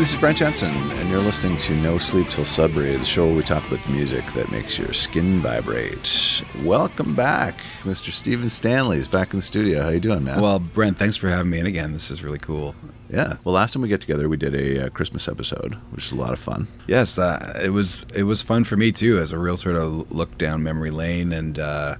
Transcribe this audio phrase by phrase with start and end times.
[0.00, 3.36] This is Brent Jensen, and you're listening to No Sleep Till Sudbury, the show where
[3.36, 6.42] we talk about the music that makes your skin vibrate.
[6.64, 8.10] Welcome back, Mr.
[8.10, 9.82] Steven Stanley is back in the studio.
[9.82, 10.40] How you doing, man?
[10.40, 11.92] Well, Brent, thanks for having me in again.
[11.92, 12.74] This is really cool.
[13.10, 13.36] yeah.
[13.44, 16.16] Well, last time we get together, we did a uh, Christmas episode, which is a
[16.16, 16.66] lot of fun.
[16.86, 20.10] Yes, uh, it was it was fun for me too, as a real sort of
[20.10, 21.96] look down memory lane, and uh,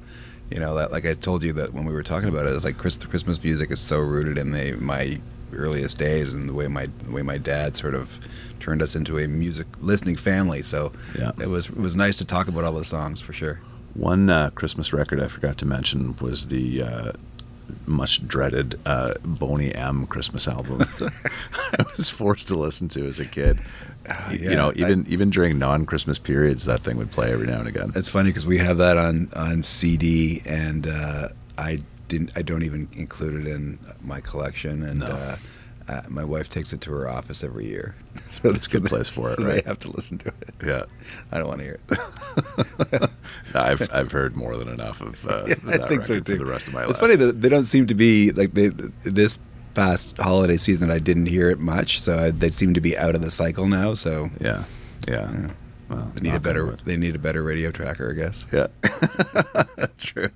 [0.51, 2.65] you know that like I told you that when we were talking about it, it's
[2.65, 5.21] like Chris, Christmas music is so rooted in the my
[5.57, 8.19] earliest days and the way my the way my dad sort of
[8.61, 10.63] turned us into a music listening family.
[10.63, 11.33] So Yeah.
[11.41, 13.61] it was it was nice to talk about all the songs for sure.
[13.95, 17.13] One uh, Christmas record I forgot to mention was the uh,
[17.87, 20.83] much dreaded uh, Boney M Christmas album.
[21.79, 23.61] I was forced to listen to as a kid.
[24.31, 27.59] You yeah, know, I- even even during non-Christmas periods, that thing would play every now
[27.61, 27.93] and again.
[27.95, 31.81] It's funny because we have that on on CD, and uh, I
[32.11, 32.31] didn't.
[32.37, 35.07] I don't even include it in my collection, and No.
[35.07, 35.37] uh,
[35.89, 37.95] uh, my wife takes it to her office every year.
[38.29, 39.65] So It's a good place for it, right?
[39.67, 40.55] have to listen to it.
[40.65, 40.85] Yeah,
[41.33, 43.11] I don't want to hear it.
[43.55, 46.37] I've I've heard more than enough of uh, Yeah, that I think so too.
[46.37, 46.91] for the rest of my it's life.
[46.91, 48.69] It's funny that they don't seem to be like they
[49.05, 49.39] this
[49.75, 50.91] past holiday season.
[50.91, 53.67] I didn't hear it much, so I, they seem to be out of the cycle
[53.67, 53.95] now.
[53.95, 54.65] So Yeah,
[55.09, 55.31] yeah.
[55.33, 55.51] Yeah.
[55.89, 58.47] Well, they need a better they need a better radio tracker, I guess.
[58.53, 58.69] Yeah,
[59.99, 60.31] true.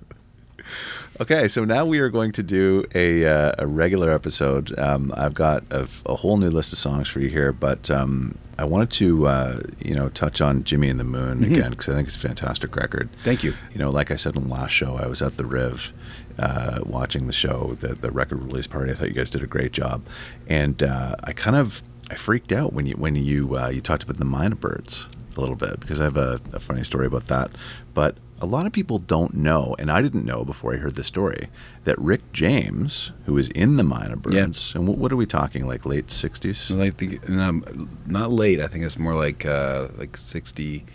[1.21, 4.77] Okay, so now we are going to do a, uh, a regular episode.
[4.77, 8.37] Um, I've got a, a whole new list of songs for you here, but um,
[8.59, 11.53] I wanted to, uh, you know, touch on Jimmy and the Moon Mm-hmm.
[11.53, 13.09] again because I think it's a fantastic record.
[13.21, 13.53] Thank you.
[13.71, 15.93] You know, like I said in the last show, I was at the Riv
[16.37, 18.91] uh, watching the show, the, the record release party.
[18.91, 20.05] I thought you guys did a great job,
[20.47, 24.03] and uh, I kind of I freaked out when you when you uh, you talked
[24.03, 27.27] about the Mynah Birds a little bit because I have a, a funny story about
[27.27, 27.51] that.
[27.93, 31.03] But a lot of people don't know, and I didn't know before I heard the
[31.03, 31.47] story
[31.85, 34.41] that Rick James, who was in the Mynah Yeah.
[34.45, 36.69] Birds, and what, what are we talking like late sixties?
[36.71, 38.59] Like the um, not late.
[38.59, 40.85] I think it's more like uh, like sixty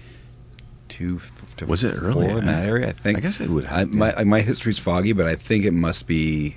[0.89, 1.21] two
[1.56, 2.27] to Was it early?
[2.28, 2.89] in that area?
[2.89, 3.19] I think.
[3.19, 3.91] I guess it would I, have.
[3.93, 6.57] my my history's foggy, but I think it must be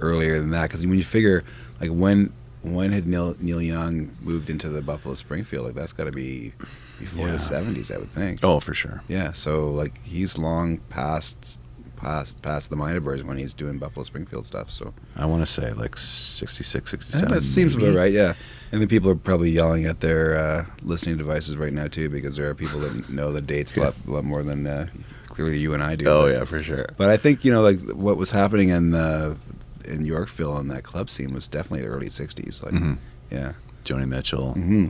[0.00, 1.44] earlier than that because when you figure
[1.80, 2.32] like when
[2.62, 5.66] when had Neil Neil Young moved into the Buffalo Springfield?
[5.66, 6.52] Like that's got to be
[6.98, 7.32] before Yeah.
[7.32, 8.40] the seventies, I would think.
[8.42, 9.02] oh, for sure.
[9.08, 11.58] Yeah, so like he's long past
[11.96, 14.70] past past the Mynah Birds when he's doing Buffalo Springfield stuff.
[14.70, 17.30] So I want to say like 66, 67.
[17.32, 18.12] That seems about right.
[18.12, 18.34] Yeah,
[18.72, 22.36] and the people are probably yelling at their uh, listening devices right now too, because
[22.36, 24.88] there are people that know the dates a lot, lot more than uh,
[25.28, 26.06] clearly you and I do.
[26.06, 26.86] Oh But- yeah, for sure.
[26.98, 29.36] But I think you know, like what was happening in the
[29.84, 32.62] in Yorkville in that club scene was definitely the early '60s.
[32.62, 32.98] Like, Mhm.
[33.30, 33.52] yeah,
[33.84, 34.88] Joni Mitchell, hmm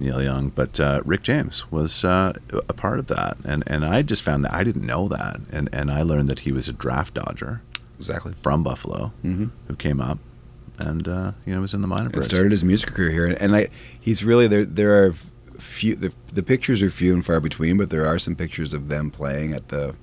[0.00, 4.02] Neil Young, but uh, Rick James was uh, a part of that, and and I
[4.02, 6.72] just found that I didn't know that, and and I learned that he was a
[6.72, 7.62] draft dodger
[7.98, 8.32] exactly.
[8.32, 10.18] from Buffalo hmm who came up,
[10.78, 13.54] and uh, you know was in the Mynah And started his music career here, and
[13.54, 13.68] I
[14.00, 14.64] he's really there.
[14.64, 15.14] There are
[15.58, 15.94] few.
[15.96, 19.10] The, the pictures are few and far between, but there are some pictures of them
[19.10, 19.94] playing at the.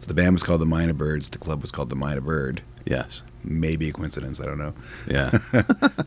[0.00, 1.28] So the band was called the Mynah Birds.
[1.28, 2.62] The club was called the Mynah Bird.
[2.86, 4.40] Yes, Maybe a coincidence.
[4.40, 4.74] I don't know.
[5.06, 5.38] yeah,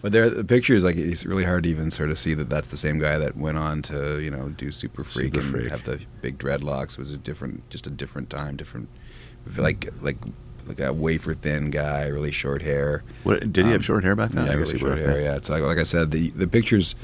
[0.01, 2.67] but there, the pictures like it's really hard to even sort of see that that's
[2.67, 5.69] the same guy that went on to you know do Super Freak Super and Freak.
[5.69, 6.93] have the big dreadlocks.
[6.93, 8.89] It was a different, just a different time, different,
[9.57, 10.17] like like
[10.65, 13.03] like a wafer thin guy, really short hair.
[13.23, 14.45] what, did he have Um, short hair back then?
[14.45, 15.21] Yeah, I guess really short hair.
[15.21, 16.95] Yeah, it's like like I said, the the pictures.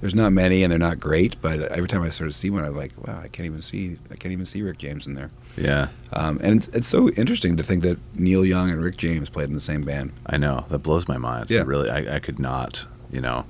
[0.00, 1.40] There's not many, and they're not great.
[1.40, 3.98] But every time I sort of see one, I'm like, wow, I can't even see,
[4.12, 5.30] I can't even see Rick James in there.
[5.60, 9.28] Yeah, Um, and it's, it's so interesting to think that Neil Young and Rick James
[9.28, 10.12] played in the same band.
[10.26, 11.50] I know that blows my mind.
[11.50, 11.62] Yeah.
[11.66, 13.44] really, I, I could not, you know,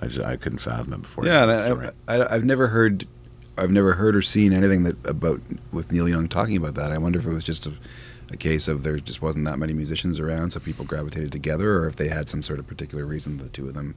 [0.00, 1.26] I just I couldn't fathom it before.
[1.26, 1.92] Yeah, and.
[2.08, 3.06] I, I, I've never heard,
[3.56, 5.40] I've never heard or seen anything that about
[5.72, 6.92] with Neil Young talking about that.
[6.92, 7.72] I wonder if it was just a,
[8.30, 11.88] a case of there just wasn't that many musicians around, so people gravitated together, or
[11.88, 13.94] if they had some sort of particular reason the two of them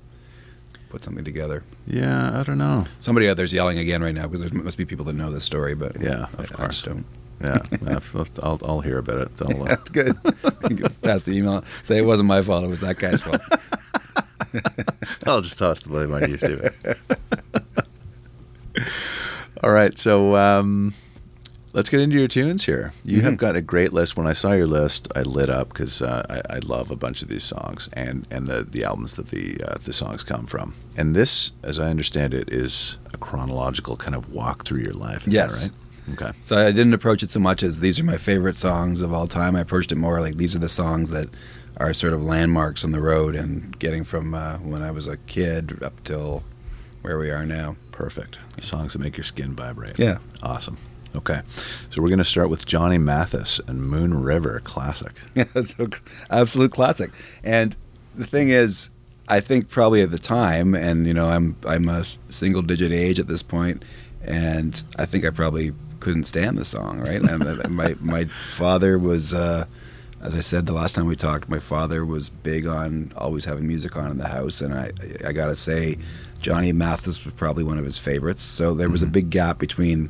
[0.89, 1.63] put something together.
[1.87, 2.85] yeah, I don't know.
[2.99, 5.45] Somebody out there's yelling again right now because there must be people that know this
[5.45, 6.75] story, but Yeah, of I course.
[6.81, 7.05] just don't.
[7.43, 7.59] Yeah,
[8.43, 9.41] I'll, I'll, hear about it.
[9.41, 10.15] I'll, uh, That's good.
[11.01, 11.63] Pass the email.
[11.83, 12.63] Say it wasn't my fault.
[12.63, 13.41] It was that guy's fault.
[15.27, 16.71] I'll just toss the blame on you, Steven.
[19.63, 20.93] All right, so um,
[21.73, 22.93] let's get into your tunes here.
[23.03, 23.37] You have Mhm.
[23.37, 24.17] got a great list.
[24.17, 27.21] When I saw your list, I lit up because uh, I, I love a bunch
[27.21, 30.73] of these songs and, and the, the albums that the uh, the songs come from.
[30.97, 35.27] And this, as I understand it, is a chronological kind of walk through your life.
[35.27, 35.63] Is Yes.
[35.63, 35.77] that right?
[36.13, 36.31] Okay.
[36.41, 39.27] So I didn't approach it so much as these are my favorite songs of all
[39.27, 39.55] time.
[39.55, 41.27] I approached it more like these are the songs that
[41.77, 45.17] are sort of landmarks on the road and getting from uh, when I was a
[45.17, 46.43] kid up till
[47.01, 47.75] where we are now.
[47.91, 48.39] Perfect.
[48.61, 49.97] Songs that make your skin vibrate.
[49.97, 50.19] Yeah.
[50.43, 50.77] Awesome.
[51.15, 51.41] Okay.
[51.89, 55.13] So we're going to start with Johnny Mathis and Moon River, classic.
[55.63, 55.89] so
[56.29, 57.11] absolute classic.
[57.43, 57.75] And
[58.15, 58.89] the thing is,
[59.27, 63.19] I think probably at the time, and you know, I'm I'm a single digit age
[63.19, 63.83] at this point,
[64.23, 67.21] and I think I probably couldn't stand the song, right?
[67.21, 69.65] and my my father was, uh,
[70.21, 73.65] as I said the last time we talked, my father was big on always having
[73.67, 74.91] music on in the house, and I
[75.25, 75.97] I gotta say,
[76.41, 78.43] Johnny Mathis was probably one of his favorites.
[78.43, 79.07] So there was Mhm.
[79.07, 80.09] a big gap between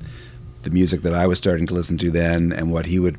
[0.63, 3.17] the music that I was starting to listen to then and what he would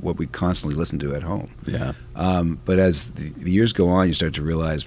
[0.00, 1.48] what we constantly listened to at home.
[1.66, 1.92] Yeah.
[2.16, 4.86] Um, but as the, the years go on, you start to realize,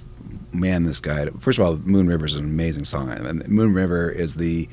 [0.52, 1.26] man, this guy.
[1.40, 4.68] First of all, Moon River is an amazing song, and Moon River is the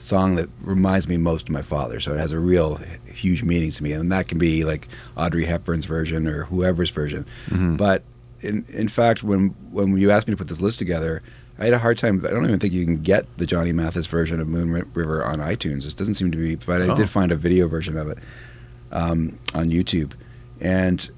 [0.00, 2.00] song that reminds me most of my father.
[2.00, 5.44] So it has a real huge meaning to me, and that can be like Audrey
[5.44, 7.24] Hepburn's version or whoever's version.
[7.50, 7.76] Mhm.
[7.76, 8.02] But
[8.40, 11.22] in in fact, when when you asked me to put this list together.
[11.58, 12.24] I had a hard time.
[12.26, 15.40] I don't even think you can get the Johnny Mathis version of Moon River on
[15.40, 15.86] iTunes.
[15.86, 16.96] It doesn't seem to be, but I Oh.
[16.96, 18.16] did find a video version of it
[18.90, 20.12] um, on YouTube,
[20.58, 21.10] and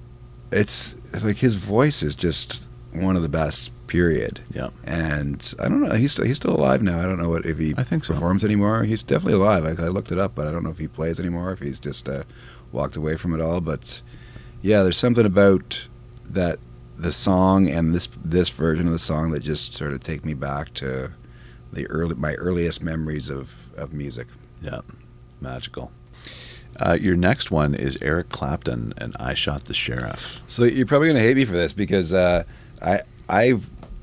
[0.50, 3.70] it's like his voice is just one of the best.
[3.92, 4.40] Period.
[4.54, 4.70] Yeah.
[4.84, 5.94] And I don't know.
[5.96, 6.98] He's still, he's still alive now.
[6.98, 8.14] I don't know what if he I think so.
[8.14, 8.84] performs anymore.
[8.84, 9.66] He's definitely alive.
[9.66, 11.52] I, I looked it up, but I don't know if he plays anymore.
[11.52, 12.22] If he's just uh,
[12.72, 13.60] walked away from it all.
[13.60, 14.00] But
[14.62, 15.88] yeah, there's something about
[16.24, 16.58] that
[16.96, 20.32] the song and this this version of the song that just sort of take me
[20.32, 21.12] back to
[21.70, 24.26] the early my earliest memories of of music.
[24.62, 24.80] Yeah,
[25.38, 25.92] magical.
[26.80, 31.08] Uh, your next one is Eric Clapton and "I Shot the Sheriff." So you're probably
[31.08, 32.44] going to hate me for this because uh,
[32.80, 33.58] I I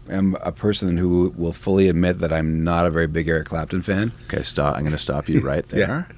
[0.09, 3.81] am a person who will fully admit that I'm not a very big Eric Clapton
[3.81, 4.11] fan.
[4.25, 4.75] Okay, stop.
[4.75, 5.79] I'm going to stop you right there.
[5.79, 6.15] Yeah.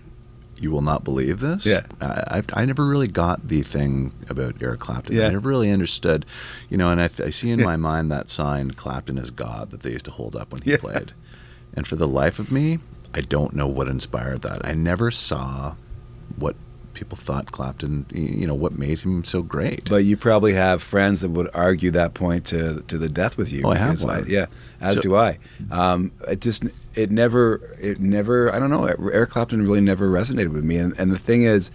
[0.58, 1.66] You will not believe this.
[1.66, 1.82] Yeah.
[2.00, 5.16] I, I, I never really got the thing about Eric Clapton.
[5.16, 5.26] Yeah.
[5.26, 6.24] I never really understood,
[6.70, 6.92] you know.
[6.92, 10.06] And I, I see in my mind that sign "Clapton is God" that they used
[10.06, 10.78] to hold up when he Yeah.
[10.78, 11.14] played.
[11.74, 12.78] And for the life of me,
[13.14, 14.64] I don't know what inspired that.
[14.64, 15.76] I never saw
[16.38, 16.56] what
[17.01, 19.89] people thought Clapton, you know, what made him so great.
[19.89, 23.51] But you probably have friends that would argue that point to to the death with
[23.51, 23.63] you.
[23.65, 24.25] Oh, I have because one.
[24.30, 24.45] yeah,
[24.81, 25.39] as So- do I.
[25.71, 26.63] Um, it just
[26.94, 28.83] it never it never I don't know.
[28.86, 30.77] Eric Clapton really never resonated with me.
[30.77, 31.71] And and the thing is,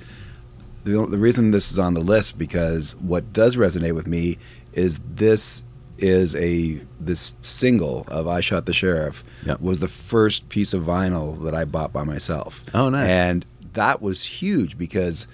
[0.85, 4.39] the, the reason this is on the list because what does resonate with me
[4.75, 5.65] is this
[5.99, 9.61] is a this single of I Shot the Sheriff Yep.
[9.61, 12.63] was the first piece of vinyl that I bought by myself.
[12.75, 13.09] Oh, nice.
[13.11, 13.45] And
[13.77, 15.27] that was huge because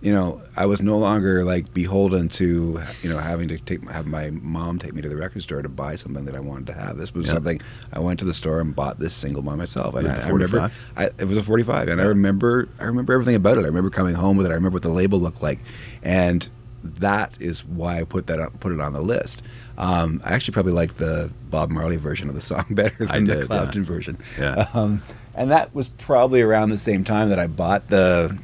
[0.00, 4.06] you know, I was no longer like beholden to, you know, having to take have
[4.06, 6.72] my mom take me to the record store to buy something that I wanted to
[6.74, 6.98] have.
[6.98, 7.32] This was Yeah.
[7.32, 9.94] something I went to the store and bought this single by myself.
[9.94, 13.14] And I, it I remember, I, it was a 45, and I remember, I remember
[13.14, 13.62] everything about it.
[13.62, 14.50] I remember coming home with it.
[14.50, 15.60] I remember what the label looked like,
[16.02, 16.46] and
[16.84, 19.40] that is why I put that up, put it on the list.
[19.78, 23.36] Um, I actually probably like the Bob Marley version of the song better than did,
[23.36, 23.46] the yeah.
[23.46, 24.18] Clapton version.
[24.38, 24.68] Yeah.
[24.74, 25.02] Um,
[25.34, 28.38] and that was probably around the same time that I bought the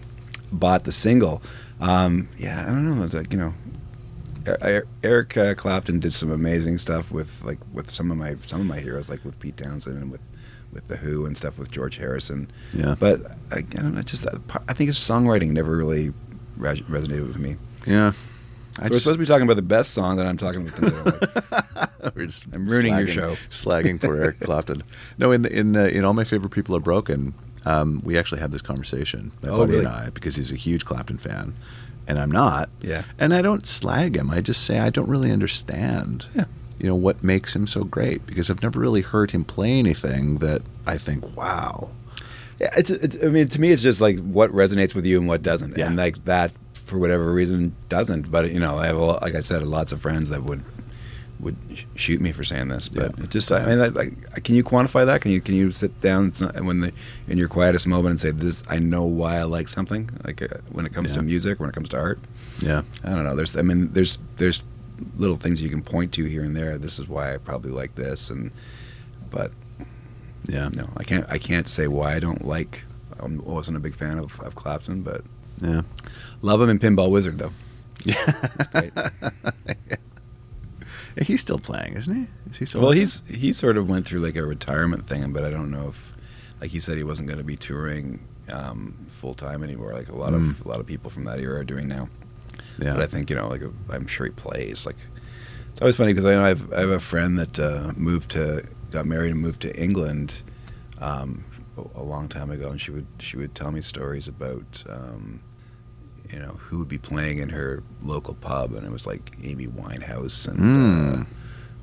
[0.53, 1.43] bought the single.
[1.81, 3.05] Um, yeah, I don't know.
[3.05, 3.55] It's like you know,
[4.47, 8.37] Er- Er- Eric uh, Clapton did some amazing stuff with like with some of my
[8.47, 10.21] some of my heroes, like with Pete Townshend and with
[10.73, 12.49] with the Who and stuff with George Harrison.
[12.73, 12.95] yeah.
[12.99, 14.03] But I, I don't know.
[14.03, 14.27] Just
[14.69, 16.13] I think his songwriting never really
[16.59, 17.57] resonated with me.
[17.87, 18.13] yeah.
[18.73, 22.15] So we're supposed to be talking about the best song that I'm talking about.
[22.17, 23.33] We're just I'm ruining your show.
[23.51, 24.83] Slagging for Eric Clapton.
[25.19, 27.35] No, in the, in uh, in all my favorite people are broken.
[27.67, 29.85] Um, we actually had this conversation, my Oh, buddy really?
[29.85, 31.55] and I, because he's a huge Clapton fan,
[32.09, 32.71] and I'm not.
[32.81, 33.03] Yeah.
[33.19, 34.31] And I don't slag him.
[34.31, 36.27] I just say I don't really understand.
[36.35, 36.45] Yeah.
[36.79, 38.25] You know what makes him so great?
[38.25, 41.91] Because I've never really heard him play anything that I think, wow.
[42.59, 43.17] Yeah, it's, it's.
[43.23, 45.87] I mean, to me, it's just like what resonates with you and what doesn't, Yeah.
[45.89, 46.53] and like that
[46.91, 48.31] for whatever reason doesn't.
[48.31, 50.63] But you know, I have a, like I said, lots of friends that would
[51.39, 52.91] would sh- shoot me for saying this.
[52.91, 53.25] But Yeah.
[53.25, 55.23] it just, I mean, like, like, can you quantify that?
[55.23, 56.93] Can you can you sit down when the
[57.29, 60.49] in your quietest moment and say, "This, I know why I like something." Like uh,
[60.71, 61.17] when it comes Yeah.
[61.19, 62.19] to music, when it comes to art,
[62.59, 62.83] Yeah.
[63.05, 63.35] I don't know.
[63.37, 64.63] There's, I mean, there's there's
[65.17, 66.77] little things you can point to here and there.
[66.77, 68.51] This is why I probably like this, and
[69.31, 69.51] but
[70.47, 70.69] Yeah.
[70.77, 71.25] no, I can't.
[71.31, 72.83] I can't say why I don't like.
[73.19, 75.23] I wasn't a big fan of, of Clapton, but
[75.61, 75.83] Yeah.
[76.43, 77.53] love him in Pinball Wizard though.
[81.17, 81.21] Yeah.
[81.23, 82.27] he's still playing, isn't he?
[82.51, 82.81] Is he still?
[82.83, 85.89] Well, he's he sort of went through like a retirement thing, but I don't know
[85.89, 86.13] if,
[86.61, 88.21] like he said, he wasn't going to be touring
[88.53, 89.93] um, full time anymore.
[89.93, 90.65] Like a lot of Mm.
[90.65, 92.09] a lot of people from that era are doing now.
[92.79, 92.95] Yeah.
[92.95, 94.87] But I think you know, like I'm sure he plays.
[94.87, 94.97] Like
[95.73, 98.31] it's always funny because I know I have, I have a friend that uh, moved
[98.33, 100.43] to got married and moved to England
[101.01, 101.45] um,
[101.77, 105.41] a- a long time ago, and she would she would tell me stories about um,
[106.33, 109.67] you know who would be playing in her local pub, and it was like Amy
[109.67, 110.59] Winehouse and.
[110.59, 111.23] Mm.
[111.23, 111.25] Uh,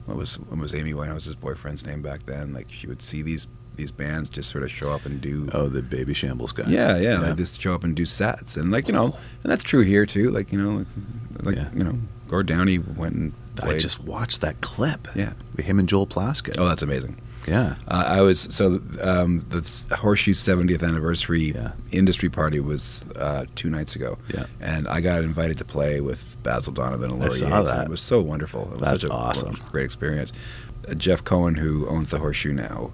[0.06, 2.54] what was what was Amy Winehouse's boyfriend's name back then?
[2.54, 5.68] Like she would see these these bands just sort of show up and do oh,
[5.68, 6.63] the Babyshambles guy.
[6.68, 9.06] yeah, yeah, like just show up and do sets, and like you know,
[9.44, 10.30] and that's true here too.
[10.32, 11.70] Like you know, like, like Yeah.
[11.74, 12.00] you know,
[12.30, 13.75] Gord Downie went and played.
[13.75, 15.10] I just watched that clip.
[15.13, 15.34] Yeah.
[15.56, 16.56] with him and Joel Plaskett.
[16.58, 17.22] oh, that's amazing.
[17.48, 17.75] Yeah.
[17.88, 21.72] Uh, I was so um, the Horseshoe 70th anniversary Yeah.
[21.92, 24.46] industry party was uh, two nights ago, Yeah.
[24.60, 27.84] and I got invited to play with Bazil Donovan and I saw Yates, and that.
[27.86, 28.63] It was so wonderful.
[28.74, 29.58] It was That's such a awesome.
[29.72, 30.34] great experience.
[30.89, 32.92] Uh, Jeff Cohen, who owns the Horseshoe now,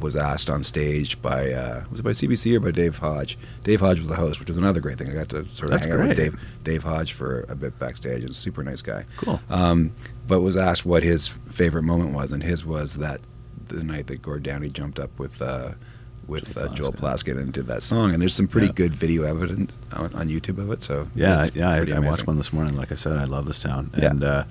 [0.00, 3.38] was asked on stage by uh, was it by CBC or by Dave Hodge?
[3.62, 5.08] Dave Hodge was the host, which was another great thing.
[5.08, 6.32] I got to sort of That's hang out with great.
[6.32, 8.22] Dave Dave Hodge for a bit backstage.
[8.22, 9.40] He's a super nice guy Cool.
[9.50, 9.92] um,
[10.26, 13.20] but was asked what his favorite moment was, and his was that
[13.74, 15.72] the night that Gord Downie jumped up with uh,
[16.26, 17.34] with Joel uh, Joel Plaskett.
[17.34, 18.12] Plaskett and did that song.
[18.12, 18.72] And there's some pretty Yeah.
[18.74, 20.82] good video evidence on, on YouTube of it.
[20.82, 22.76] So Yeah, yeah, I, I watched one this morning.
[22.76, 24.10] Like I said, I love this town, Yeah.
[24.10, 24.44] and uh,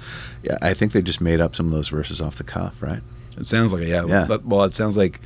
[0.43, 3.01] yeah, I think they just made up some of those verses off the cuff, right?
[3.37, 4.05] It sounds like it, yeah.
[4.05, 4.25] Yeah.
[4.27, 5.19] But, well, it sounds like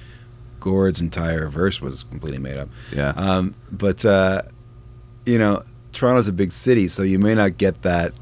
[0.61, 2.69] Gord's entire verse was completely made up.
[2.95, 4.43] Yeah, Um, but uh,
[5.25, 8.13] you know, Toronto's a big city, so you may not get that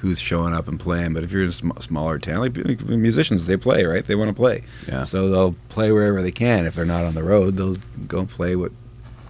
[0.00, 1.12] who's showing up and playing.
[1.14, 4.06] But if you're in a sm- smaller town, like like musicians, they play, right?
[4.06, 6.66] They want to play, yeah, so they'll play wherever they can.
[6.66, 7.76] If they're not on the road, they'll
[8.06, 8.72] go play what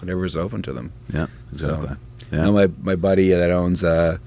[0.01, 0.93] whatever's open to them.
[1.13, 1.89] yeah, exactly.
[1.89, 1.97] So,
[2.33, 4.19] yeah, Now my my buddy that owns uh,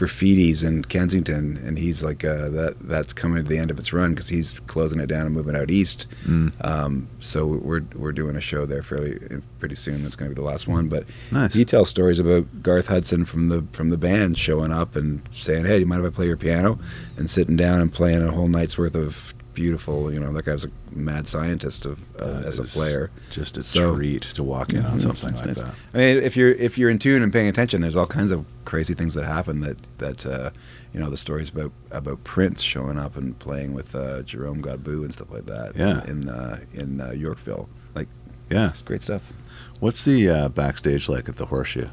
[0.00, 2.76] Graffiti's in Kensington, and he's like uh, that.
[2.80, 5.54] That's coming to the end of its run because he's closing it down and moving
[5.54, 6.06] out east.
[6.24, 9.18] Mm, Um, so we're we're doing a show there fairly
[9.58, 10.02] pretty soon.
[10.02, 10.88] That's going to be the last one.
[10.88, 11.52] But nice.
[11.52, 15.66] he tells stories about Garth Hudson from the from the band showing up and saying,
[15.66, 16.78] "Hey, do you mind if I play your piano?"
[17.18, 20.12] and sitting down and playing a whole night's worth of beautiful.
[20.12, 23.10] You know, that guy's a mad scientist of uh, as a player.
[23.30, 25.58] Just a So- treat to walk in Yeah, on something like nice.
[25.60, 25.74] that.
[25.94, 28.44] I mean, if you're if you're in tune and paying attention, there's all kinds of
[28.64, 29.60] crazy things that happen.
[29.60, 30.50] That that uh,
[30.94, 35.02] you know, the stories about about Prince showing up and playing with uh, Jerome Godboo
[35.04, 35.76] and stuff like that.
[35.76, 36.02] Yeah.
[36.10, 38.08] in uh, in uh, Yorkville, like
[38.50, 38.70] Yeah.
[38.70, 39.32] it's great stuff.
[39.80, 41.88] What's the uh, backstage like at the Horseshoe?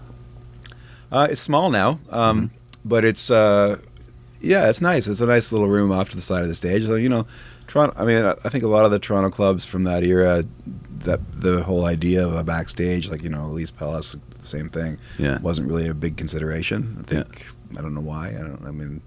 [1.11, 2.55] Uh, it's small now, um, Mm-hmm.
[2.85, 3.77] but it's uh,
[4.41, 5.07] yeah, it's nice.
[5.07, 6.85] It's a nice little room off to the side of the stage.
[6.85, 7.25] So, you know,
[7.67, 7.93] Toronto.
[8.01, 10.43] I mean, I think a lot of the Toronto clubs from that era,
[10.99, 14.97] that the whole idea of a backstage, like you know, Lee's Palace, the same thing,
[15.17, 17.05] Yeah, wasn't really a big consideration.
[17.09, 17.23] I Yeah.
[17.23, 17.45] think
[17.77, 18.29] I don't know why.
[18.29, 18.63] I don't.
[18.65, 19.01] I mean,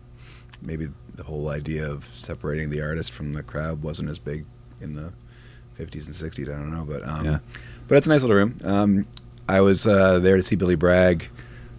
[0.62, 4.44] maybe the whole idea of separating the artist from the crowd wasn't as big
[4.80, 5.12] in the
[5.78, 6.48] 50s and 60s.
[6.48, 7.38] I don't know, but um, Yeah.
[7.88, 8.56] but it's a nice little room.
[8.64, 9.06] Um,
[9.48, 11.28] I was uh, there to see Billy Bragg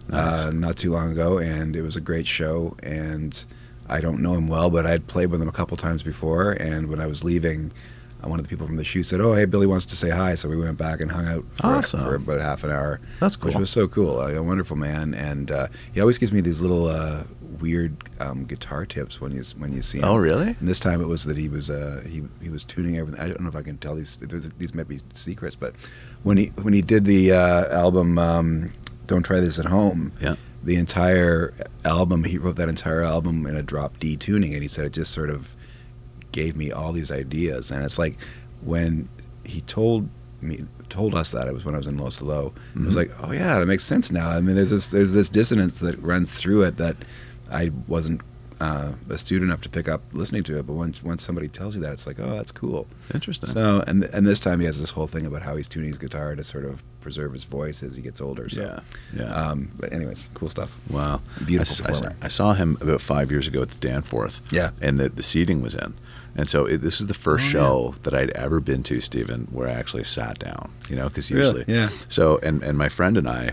[0.08, 0.46] Nice.
[0.46, 2.76] uh, not too long ago, and it was a great show.
[2.82, 3.44] And
[3.92, 6.52] I don't know him well, but I'd played with him a couple times before.
[6.52, 7.72] And when I was leaving,
[8.22, 10.10] uh, one of the people from the shoe said, "Oh, hey, Billy wants to say
[10.10, 12.00] hi." So we went back and hung out for, Awesome.
[12.04, 13.50] for about half an hour that's cool.
[13.50, 14.20] which was so cool.
[14.20, 17.24] Uh, a wonderful man, and uh, he always gives me these little uh,
[17.60, 20.04] weird um, guitar tips when you when you see him.
[20.04, 20.48] oh, really?
[20.58, 23.20] And this time it was that he was uh, he he was tuning everything.
[23.20, 24.18] I don't know if I can tell these
[24.58, 25.74] these might be secrets, but
[26.22, 28.72] when he when he did the uh, album um,
[29.08, 30.36] "Don't Try This at Home," Yeah.
[30.64, 31.52] The entire
[31.84, 34.92] album he wrote that entire album in a drop D tuning, and he said it
[34.92, 35.54] just sort of
[36.30, 37.70] gave me all these ideas.
[37.70, 38.16] And it's like
[38.62, 39.08] when
[39.44, 40.08] he told
[40.40, 42.52] me told us that it was when I was in Los Low.
[42.76, 42.98] It was Mhm.
[42.98, 44.28] like, oh yeah, that makes sense now.
[44.30, 46.96] I mean, there's this there's this dissonance that runs through it that
[47.50, 48.20] I wasn't
[48.62, 50.66] uh, astute enough to pick up listening to it.
[50.66, 52.86] But once once somebody tells you that, it's like, oh, that's cool.
[53.14, 53.50] Interesting.
[53.50, 55.98] So and and this time he has this whole thing about how he's tuning his
[55.98, 58.48] guitar to sort of preserve his voice as he gets older.
[58.48, 58.80] So, yeah,
[59.20, 59.32] yeah.
[59.34, 60.78] Um, but anyways, cool stuff.
[60.88, 61.20] wow.
[61.44, 62.16] Beautiful I, I s- performer.
[62.22, 64.40] I saw him about five years ago at the Danforth.
[64.52, 64.70] Yeah.
[64.80, 65.94] and the, the seating was in.
[66.36, 67.52] And so it, this is the first Oh, yeah.
[67.52, 70.70] show that I'd ever been to, Stephen, where I actually sat down.
[70.88, 71.58] You know, because Really?
[71.58, 71.88] usually, Yeah.
[72.08, 73.52] So and and my friend and I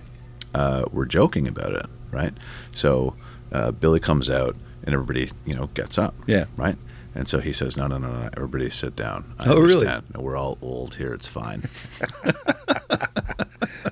[0.54, 2.34] uh, were joking about it, right?
[2.72, 3.16] So
[3.52, 6.46] uh, Billy comes out and everybody, you know, gets up, Yeah.
[6.58, 6.78] right?
[7.16, 8.30] And so he says, "No, no, no, no!
[8.38, 9.34] Everybody sit down.
[9.40, 9.86] I Oh, really?
[9.86, 11.14] No, we're all old here.
[11.14, 11.64] It's fine."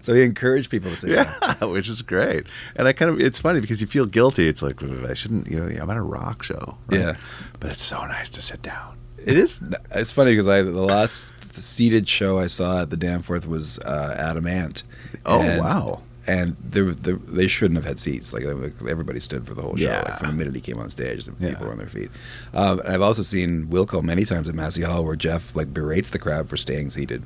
[0.02, 2.46] So he encouraged people to say, yeah, which is great.
[2.78, 4.48] And I kind of, it's funny because you feel guilty.
[4.48, 7.00] It's like I shouldn't, you know, I'm at a rock show, right?
[7.00, 7.16] Yeah.
[7.60, 8.98] But it's so nice to sit down.
[9.18, 9.60] It is.
[9.92, 11.26] It's funny because I the last
[11.56, 14.84] seated show I saw at the Danforth was uh, Adam Ant.
[15.26, 16.02] Oh wow!
[16.28, 18.34] And there, there, they shouldn't have had seats.
[18.34, 19.86] Like everybody stood for the whole show.
[19.86, 20.02] Yeah.
[20.06, 21.50] Like from the minute he came on stage, the Yeah.
[21.52, 22.12] people were on their feet.
[22.54, 26.20] Um, I've also seen Wilco many times at Massey Hall, where Jeff like berates the
[26.20, 27.24] crowd for staying seated.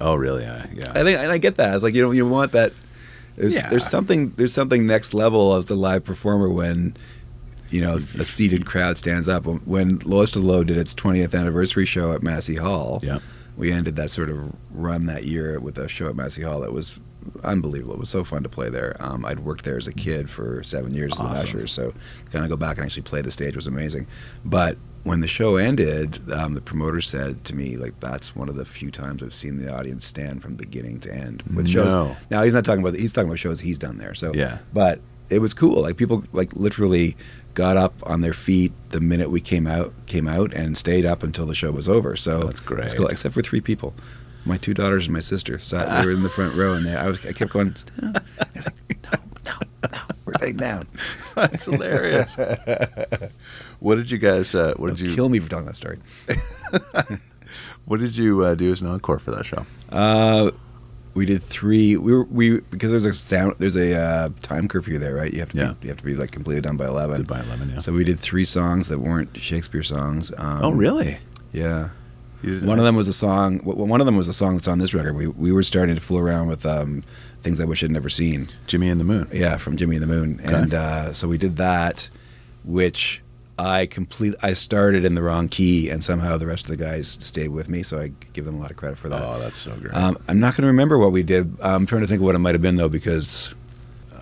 [0.00, 0.42] Oh really?
[0.42, 0.90] Yeah, yeah.
[0.94, 1.74] I think, and I get that.
[1.74, 2.72] It's like you know, you want that.
[3.36, 3.70] There's, Yeah.
[3.70, 6.96] there's something, there's something next level as a live performer when,
[7.70, 9.44] you know, a seated crowd stands up.
[9.46, 13.20] When Lowest of the Low did its 20th anniversary show at Massey Hall, Yeah.
[13.56, 16.72] we ended that sort of run that year with a show at Massey Hall that
[16.72, 16.98] was
[17.44, 17.94] unbelievable.
[17.94, 18.96] It was so fun to play there.
[19.00, 21.92] Um, I'd worked there as a kid for seven years as an usher, so
[22.30, 24.06] kind of go back and actually play the stage was amazing.
[24.44, 28.56] But when the show ended, um, the promoter said to me, like, that's one of
[28.56, 31.94] the few times I've seen the audience stand from beginning to end with shows.
[31.94, 32.16] No.
[32.30, 34.14] Now he's not talking about he's talking about shows he's done there.
[34.14, 34.58] So Yeah.
[34.74, 35.80] but it was cool.
[35.82, 37.16] Like people like literally
[37.54, 41.22] got up on their feet the minute we came out came out and stayed up
[41.22, 42.14] until the show was over.
[42.16, 42.94] So That's great.
[42.94, 43.94] cool, except for three people.
[44.44, 46.00] My two daughters and my sister sat.
[46.00, 47.74] They were in the front row, and they, I, was, I kept going.
[48.00, 48.12] "No."
[48.54, 49.10] Like, no,
[49.44, 49.52] no,
[49.92, 50.86] no, we're sitting down.
[51.34, 52.36] That's hilarious.
[53.80, 54.54] what did you guys?
[54.54, 55.14] Uh, what did They'll you?
[55.14, 55.98] kill me for telling that story?
[57.86, 59.66] What did you uh, do as an encore for that show?
[59.90, 60.52] Uh,
[61.14, 61.96] we did three.
[61.96, 63.56] We were we because there's a sound.
[63.58, 65.32] There's a uh, time curfew there, right?
[65.32, 65.72] You have to Yeah.
[65.72, 67.16] be, you have to be like completely done by eleven.
[67.16, 67.70] Did by eleven?
[67.70, 67.80] Yeah.
[67.80, 70.30] So we did three songs that weren't Shakespeare songs.
[70.38, 71.18] Um, oh, really?
[71.52, 71.88] Yeah.
[72.42, 73.58] One of them was a song.
[73.58, 75.14] One of them was a song that's on this record.
[75.14, 77.02] We we were starting to fool around with um,
[77.42, 78.48] things I wish I'd never seen.
[78.66, 79.28] Jimmy and the Moon.
[79.32, 80.54] Yeah, from Jimmy and the Moon, Okay.
[80.54, 82.08] and uh, so we did that,
[82.64, 83.20] which
[83.58, 84.34] I complete.
[84.42, 87.68] I started in the wrong key, and somehow the rest of the guys stayed with
[87.68, 87.82] me.
[87.82, 89.22] So I give them a lot of credit for that.
[89.22, 89.92] Oh, that's so great.
[89.94, 91.54] Um, I'm not going to remember what we did.
[91.60, 93.54] I'm trying to think of what it might have been though, because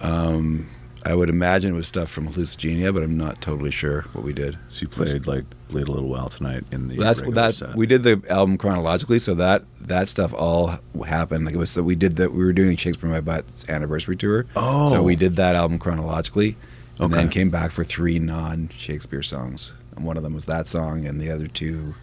[0.01, 0.69] um,
[1.05, 4.33] I would imagine it was stuff from Hallucigenia, but I'm not totally sure what we
[4.33, 4.59] did.
[4.69, 6.97] so you played like "Bleed a Little While" tonight in the.
[6.97, 7.75] That's that set.
[7.77, 11.45] we did the album chronologically, so that that stuff all happened.
[11.47, 12.33] Like it was, so we did that.
[12.33, 14.47] We were doing Shakespeare in My Butt's anniversary tour.
[14.57, 14.89] Oh.
[14.89, 16.57] so we did that album chronologically,
[16.99, 21.07] and then came back for three non-Shakespeare songs, and one of them was that song,
[21.07, 21.95] and the other two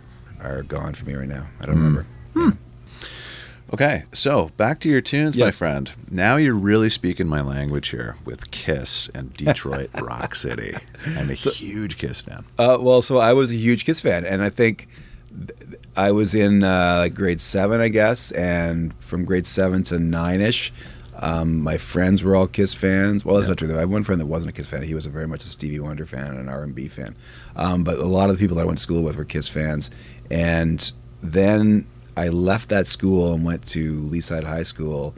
[0.41, 1.47] are gone for me right now.
[1.59, 1.71] I Hmm.
[1.71, 2.05] don't remember.
[3.73, 5.91] Okay, so back to your tunes, my friend.
[6.11, 10.75] Now you're really speaking my language here with Kiss and Detroit Rock City.
[11.17, 12.45] I'm a huge Kiss fan.
[12.59, 14.87] Uh, well, so I was a huge Kiss fan, and I think
[15.47, 20.41] th- I was in uh, grade seven, I guess, and from grade seven to nine
[20.41, 20.71] ish,
[21.17, 23.25] um, my friends were all Kiss fans.
[23.25, 23.51] Well, that's Yeah.
[23.51, 23.75] not true.
[23.75, 24.83] I had one friend that wasn't a Kiss fan.
[24.83, 27.15] He was a very much a Stevie Wonder fan and an R and B fan.
[27.55, 29.47] Um, but a lot of the people that I went to school with were Kiss
[29.47, 29.89] fans,
[30.29, 30.91] and
[31.23, 35.13] then I left that school and went to Leaside High School,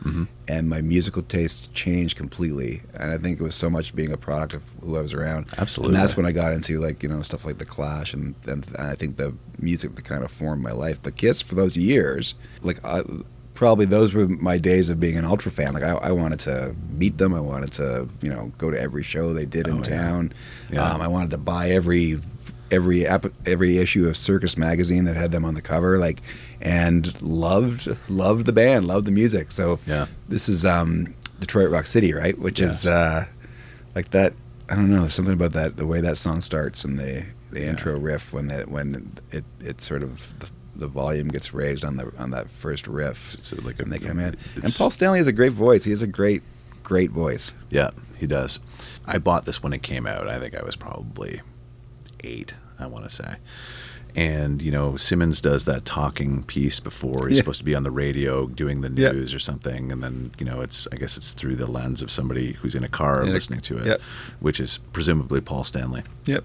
[0.48, 2.82] and my musical taste changed completely.
[2.96, 5.48] And I think it was so much being a product of who I was around.
[5.58, 5.96] Absolutely.
[5.96, 8.66] And that's when I got into like you know stuff like the Clash, and and,
[8.78, 11.00] and I think the music that kind of formed my life.
[11.02, 13.04] But Kiss for those years, like I,
[13.54, 15.74] probably those were my days of being an ultra fan.
[15.74, 17.34] Like I, I wanted to meet them.
[17.34, 19.84] I wanted to you know go to every show they did in Oh, yeah.
[19.84, 20.34] town.
[20.72, 20.82] Yeah.
[20.92, 22.20] Um, I wanted to buy every
[22.72, 23.06] every
[23.46, 25.98] every issue of Circus magazine that had them on the cover.
[25.98, 26.22] Like
[26.62, 29.52] and loved loved the band, loved the music.
[29.52, 30.08] So Yeah.
[30.30, 32.38] this is um, Detroit Rock City, right?
[32.38, 32.82] Which Yes.
[32.82, 33.26] is uh,
[33.96, 34.34] like that.
[34.70, 35.78] I don't know something about that.
[35.78, 37.68] The way that song starts and the the Yeah.
[37.70, 41.96] intro riff when that when it it sort of the, the volume gets raised on
[41.98, 44.36] the on that first riff It's like a, and they come in.
[44.62, 45.84] And Paul Stanley has a great voice.
[45.86, 46.42] He has a great
[46.84, 47.54] great voice.
[47.70, 48.60] Yeah, he does.
[49.06, 50.28] I bought this when it came out.
[50.28, 51.40] I think I was probably
[52.24, 53.36] eight, I want to say.
[54.16, 57.42] And, you know, Simmons does that talking piece before he's Yeah.
[57.42, 59.12] supposed to be on the radio doing the Yeah.
[59.12, 59.92] news or something.
[59.92, 62.84] And then, you know, it's, I guess it's through the lens of somebody who's in
[62.84, 64.02] a car listening to it,
[64.40, 66.02] which is presumably Paul Stanley.
[66.26, 66.44] Yep.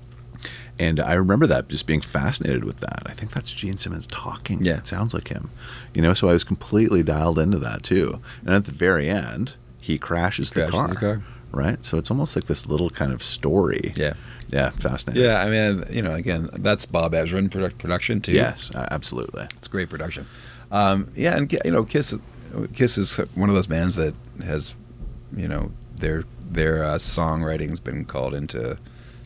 [0.79, 3.05] And I remember that just being fascinated with that.
[3.07, 4.63] I think that's Gene Simmons talking.
[4.65, 4.79] Yeah.
[4.79, 5.49] It sounds like him.
[5.95, 8.21] You know, so I was completely dialed into that too.
[8.45, 11.23] And at the very end, he crashes, the, Crashes car, the car.
[11.53, 11.83] Right?
[11.85, 13.93] So it's almost like this little kind of story.
[13.95, 14.15] Yeah.
[14.49, 15.25] Yeah, fascinating.
[15.25, 15.41] Yeah.
[15.41, 18.33] I mean, you know, again, that's Bob Ezrin product, production too.
[18.33, 19.45] Yes, absolutely.
[19.57, 20.27] It's great production.
[20.71, 22.19] Um, yeah, and you know, Kiss,
[22.75, 24.75] Kiss is one of those bands that has,
[25.37, 28.77] you know, their their uh, songwriting's been called into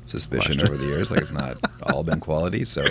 [0.04, 0.68] suspicion Question.
[0.68, 1.10] over the years.
[1.10, 2.64] Like it's not all been quality.
[2.64, 2.84] So,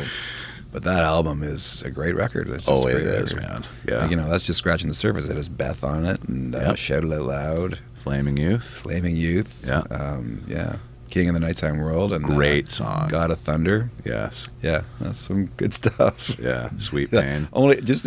[0.75, 2.49] but that album is a great record.
[2.49, 3.49] It's Oh, it is, record.
[3.49, 3.63] man.
[3.87, 3.97] Yeah.
[3.99, 5.29] Like, you know, that's just scratching the surface.
[5.29, 6.75] It has Beth on it and uh, Yep.
[6.75, 8.81] Shout It Out Loud, Flaming Youth.
[8.83, 9.63] Flaming Youth.
[9.65, 9.83] Yeah.
[9.89, 10.75] um, yeah.
[11.09, 13.07] King of the Nighttime World and uh, Great song.
[13.07, 13.89] God of Thunder.
[14.03, 14.49] Yes.
[14.61, 16.37] Yeah, that's some good stuff.
[16.37, 16.71] Yeah.
[16.75, 17.47] Sweet Pain.
[17.53, 18.05] Only just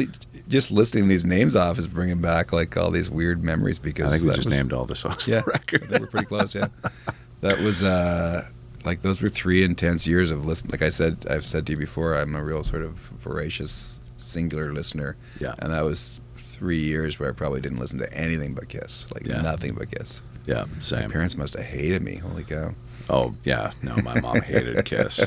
[0.49, 4.17] just listing these names off is bringing back like all these weird memories because I
[4.19, 5.89] think we just was- named all the songs yeah, the record.
[5.89, 6.55] they were pretty close.
[6.55, 6.67] Yeah,
[7.41, 8.47] that was uh,
[8.85, 10.69] like those were three intense years of listen.
[10.71, 14.73] Like I said, I've said to you before, I'm a real sort of voracious singular
[14.73, 15.17] listener.
[15.41, 15.55] Yeah.
[15.59, 19.27] and that was three years where I probably didn't listen to anything but Kiss, like
[19.27, 19.43] Yeah.
[19.43, 20.21] nothing but Kiss.
[20.47, 21.11] yeah, My same.
[21.11, 22.17] parents must have hated me.
[22.17, 22.75] Holy cow!
[23.11, 23.71] Oh, yeah.
[23.83, 25.25] No, my mom hated Kiss.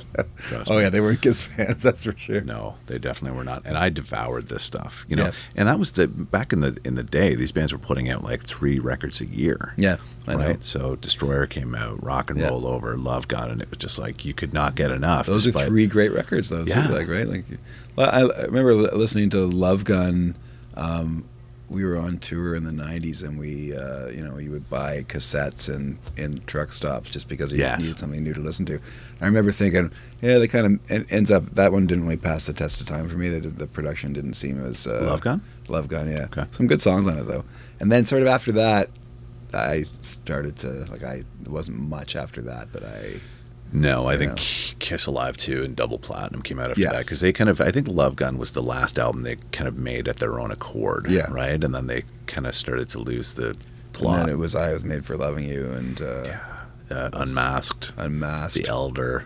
[0.70, 0.82] Oh me.
[0.82, 1.82] yeah, they were Kiss fans.
[1.84, 2.41] That's for sure.
[2.41, 3.65] No, they definitely were not.
[3.65, 5.26] And I devoured this stuff, you know.
[5.26, 5.32] Yeah.
[5.56, 7.34] And that was the back in the in the day.
[7.36, 9.74] These bands were putting out like three records a year.
[9.78, 10.38] Yeah, I know.
[10.39, 10.63] right.
[10.63, 12.48] So Destroyer came out, Rock and Yeah.
[12.50, 15.26] Roll Over, Love Gun, and it was just like you could not get enough.
[15.26, 16.63] Those despite- are three great records, though.
[16.63, 16.88] Yeah.
[16.88, 17.46] Like right, like
[17.96, 20.36] well, I, I remember listening to Love Gun.
[20.76, 21.26] Um,
[21.72, 25.04] we were on tour in the '90s, and we, uh, you know, you would buy
[25.08, 27.80] cassettes and in truck stops just because you Yes.
[27.82, 28.80] needed something new to listen to.
[29.22, 29.90] I remember thinking,
[30.22, 32.88] yeah, they kind of it ends up that one didn't really pass the test of
[32.88, 33.30] time for me.
[33.30, 35.42] The, the production didn't seem as uh, Love Gun.
[35.70, 36.26] Love Gun, yeah.
[36.26, 36.46] Okay.
[36.52, 37.46] Some good songs on it though.
[37.80, 38.90] And then sort of after that,
[39.54, 43.14] I started to like I it wasn't much after that, but I
[43.74, 44.44] No, I think know.
[44.80, 46.92] Kiss Alive 2 and Double Platinum came out after Yes.
[46.94, 49.68] that because they kind of, I think Love Gun was the last album they kind
[49.68, 51.28] of made at their own accord, Yeah.
[51.32, 51.64] right?
[51.64, 53.58] And then they kind of started to lose the And
[53.94, 54.18] plot.
[54.26, 56.28] then it was I was made for loving you and uh,
[56.90, 58.56] uh, Unmasked, Unmasked.
[58.62, 59.24] The Elder.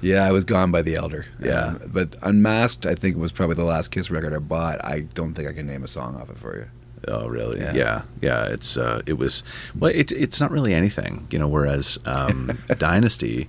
[0.00, 1.26] Yeah, I was gone by the Elder.
[1.40, 1.64] Yeah.
[1.70, 4.84] Um, but Unmasked, I think was probably the last Kiss record I bought.
[4.84, 6.66] I don't think I can name a song off it for you.
[7.06, 7.60] Oh, really?
[7.60, 7.72] Yeah.
[7.74, 8.46] Yeah, yeah.
[8.46, 9.42] it's uh, it was
[9.78, 11.48] well, it, it's not really anything, you know.
[11.48, 13.48] Whereas um, Dynasty,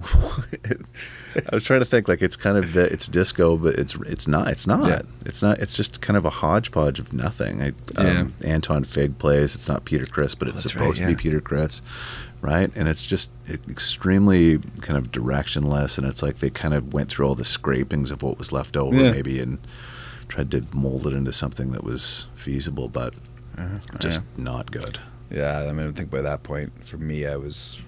[1.50, 4.26] I was trying to think like it's kind of the, it's disco, but it's it's
[4.26, 4.48] not.
[4.48, 4.88] It's not.
[4.88, 5.02] Yeah.
[5.26, 5.58] It's not.
[5.58, 7.62] It's just kind of a hodgepodge of nothing.
[7.62, 9.54] I, um, Anton Fig plays.
[9.54, 11.82] It's not Peter Criss, but it's that's supposed right, to be Peter Criss,
[12.40, 12.70] right?
[12.74, 13.30] And it's just
[13.68, 18.10] extremely kind of directionless, and it's like they kind of went through all the scrapings
[18.10, 19.10] of what was left over, Yeah.
[19.12, 19.58] maybe, and
[20.28, 23.14] tried to mold it into something that was feasible, but
[23.56, 23.78] uh-huh.
[23.94, 25.00] oh, just not good.
[25.30, 27.78] Yeah, I mean, I think by that point, for me, I was,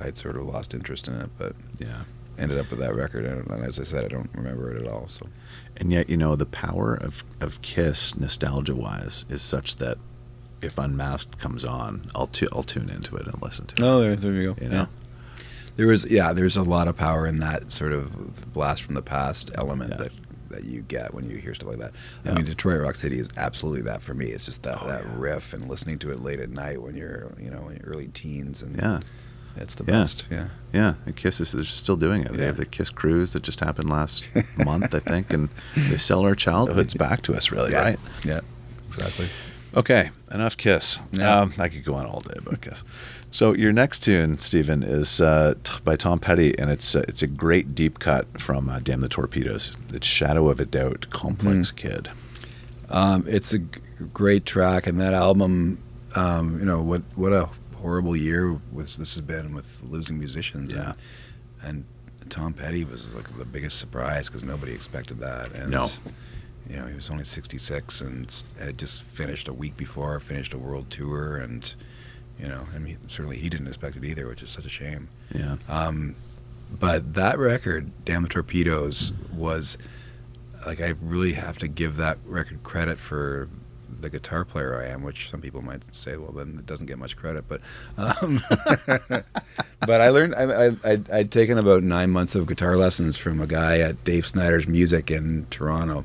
[0.00, 2.02] I had sort of lost interest in it, but Yeah.
[2.38, 3.24] ended up with that record.
[3.24, 5.08] And, as I said, I don't remember it at all.
[5.08, 5.26] So
[5.76, 9.98] And yet, you know, the power of, of Kiss, nostalgia wise, is such that
[10.62, 13.86] if Unmasked comes on, I'll, tu- I'll tune into it and listen to it.
[13.86, 14.62] oh, there, there you go.
[14.64, 14.88] You know?
[15.76, 19.02] there was yeah, there's a lot of power in that sort of blast from the
[19.02, 19.96] past element Yeah.
[19.98, 20.12] that
[20.50, 21.92] that you get when you hear stuff like that.
[22.24, 22.32] Yeah.
[22.32, 24.26] I mean, Detroit Rock City is absolutely that for me.
[24.26, 25.10] It's just that, Oh, that yeah.
[25.16, 28.08] riff and listening to it late at night when you're you know in your early
[28.08, 29.00] teens and Yeah.
[29.56, 29.90] it's the Yeah.
[29.92, 30.24] best.
[30.30, 30.46] Yeah.
[30.72, 30.94] Yeah.
[31.06, 32.32] And Kiss is they're still doing it.
[32.32, 32.46] They Yeah.
[32.46, 36.34] have the Kiss cruise that just happened last month, I think, and they sell our
[36.34, 37.82] childhoods back to us, really, Yeah.
[37.82, 37.98] right?
[38.24, 38.40] Yeah.
[38.88, 39.28] Exactly.
[39.78, 40.98] Okay, enough Kiss.
[41.12, 41.40] Yeah.
[41.40, 42.82] Um, I could go on all day about Kiss.
[43.30, 47.22] So your next tune, Stephen, is uh, t- by Tom Petty, and it's uh, it's
[47.22, 49.76] a great deep cut from uh, Damn the Torpedoes.
[49.90, 52.10] It's "Shadow of a Doubt," Complex Kid.
[52.90, 53.80] Um, it's a g-
[54.12, 55.78] great track, and that album,
[56.16, 60.74] um, you know, what what a horrible year was this has been with losing musicians.
[60.74, 60.94] Yeah.
[61.62, 61.84] And,
[62.20, 65.52] and Tom Petty was like the biggest surprise because nobody expected that.
[65.52, 65.86] And, No.
[66.68, 70.58] You know, he was only 66 and had just finished a week before, finished a
[70.58, 71.74] world tour, and
[72.38, 75.08] you know, and he, certainly he didn't expect it either, which is such a shame.
[75.34, 76.14] Yeah, Um,
[76.78, 79.78] but that record, Damn the Torpedoes, was
[80.66, 83.48] like I really have to give that record credit for
[84.00, 86.98] the guitar player I am, which some people might say, well, then it doesn't get
[86.98, 87.44] much credit.
[87.48, 87.60] But
[87.96, 88.40] um,
[89.80, 93.40] but I learned I, I I'd, I'd taken about nine months of guitar lessons from
[93.40, 96.04] a guy at Dave Snider's Music in Toronto.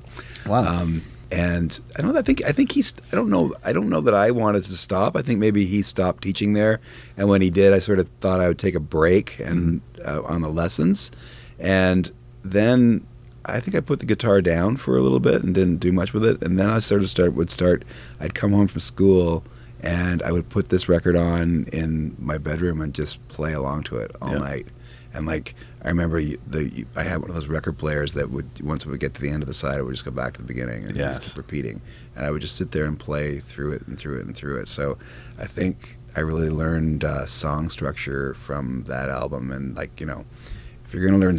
[0.50, 2.16] Um, and I don't.
[2.16, 2.44] I think.
[2.46, 2.94] I think he's.
[3.12, 3.54] I don't know.
[3.64, 5.16] I don't know that I wanted to stop.
[5.16, 6.80] I think maybe he stopped teaching there,
[7.18, 10.22] and when he did, I sort of thought I would take a break and uh,
[10.24, 11.12] on the lessons,
[11.58, 12.12] and
[12.44, 13.06] then
[13.46, 16.14] I think I put the guitar down for a little bit and didn't do much
[16.14, 16.42] with it.
[16.42, 17.84] And then I sort of start would start.
[18.20, 19.44] I'd come home from school
[19.82, 23.98] and I would put this record on in my bedroom and just play along to
[23.98, 24.38] it all Yeah.
[24.40, 24.68] night.
[25.14, 28.86] And like I remember the I had one of those record players that would once
[28.86, 30.42] we would get to the end of the side, it would just go back to
[30.42, 31.18] the beginning and Yes.
[31.18, 31.82] just keep repeating.
[32.16, 34.60] And I would just sit there and play through it and through it and through
[34.62, 34.68] it.
[34.70, 34.98] So
[35.38, 39.52] I think I really learned uh, song structure from that album.
[39.52, 40.24] And like you know,
[40.94, 41.38] if you're gonna learn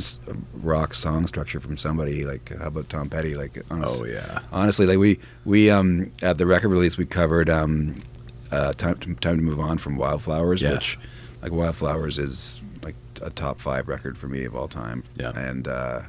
[0.54, 3.36] rock song structure from somebody, like how about Tom Petty?
[3.36, 4.40] Like honest, Oh yeah.
[4.52, 8.02] honestly, like we we um at the record release we covered um
[8.50, 10.72] uh time to, time to move on from Wildflowers, Yeah.
[10.72, 10.98] which
[11.40, 15.04] like Wildflowers is like a top five record for me of all time.
[15.16, 15.30] Yeah.
[15.38, 16.02] And uh,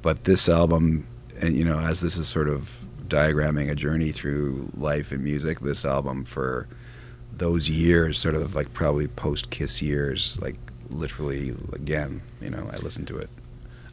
[0.00, 1.06] but this album,
[1.38, 5.60] and you know, as this is sort of diagramming a journey through life and music,
[5.60, 6.68] this album for
[7.36, 10.56] those years, sort of like probably post Kiss years, like
[10.90, 13.30] literally again, you know, I listened to it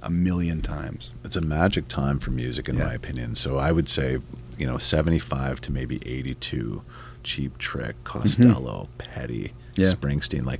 [0.01, 1.11] a million times.
[1.23, 2.85] It's a magic time for music, in Yeah.
[2.85, 3.35] my opinion.
[3.35, 4.19] So I would say,
[4.57, 6.83] you know, seventy-five to maybe eighty-two.
[7.23, 9.81] Cheap Trick, Costello, Petty, Mm-hmm.
[9.81, 9.87] Yeah.
[9.93, 10.59] Springsteen, like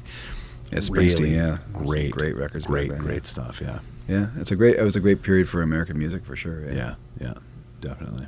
[0.71, 1.57] Yeah, really Springsteen, yeah.
[1.73, 2.97] Great, great records great, yeah.
[2.97, 3.59] great stuff.
[3.61, 4.77] Yeah, Yeah, it's a great.
[4.77, 6.63] It was a great period for American music for sure.
[6.71, 7.33] yeah, yeah,
[7.81, 8.27] definitely.